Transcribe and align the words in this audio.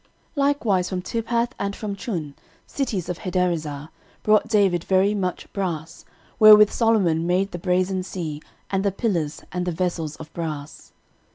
13:018:008 0.35 0.37
Likewise 0.47 0.89
from 0.89 1.01
Tibhath, 1.03 1.51
and 1.59 1.75
from 1.75 1.95
Chun, 1.95 2.33
cities 2.65 3.07
of 3.07 3.19
Hadarezer, 3.19 3.89
brought 4.23 4.47
David 4.47 4.83
very 4.83 5.13
much 5.13 5.53
brass, 5.53 6.05
wherewith 6.39 6.71
Solomon 6.71 7.27
made 7.27 7.51
the 7.51 7.59
brasen 7.59 8.01
sea, 8.03 8.41
and 8.71 8.83
the 8.83 8.91
pillars, 8.91 9.43
and 9.51 9.63
the 9.67 9.71
vessels 9.71 10.15
of 10.15 10.33
brass. 10.33 10.91